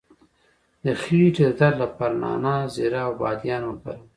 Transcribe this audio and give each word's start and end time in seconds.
د 0.85 0.87
خیټې 1.01 1.43
د 1.47 1.51
درد 1.59 1.75
لپاره 1.83 2.15
نعناع، 2.21 2.61
زیره 2.75 2.99
او 3.07 3.11
بادیان 3.21 3.63
وکاروئ 3.65 4.07